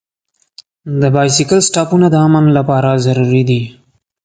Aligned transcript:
د 1.01 1.03
بایسکل 1.15 1.59
سټاپونه 1.67 2.07
د 2.11 2.15
امن 2.27 2.45
لپاره 2.57 2.89
ضروري 3.05 3.43
دي. 3.49 3.61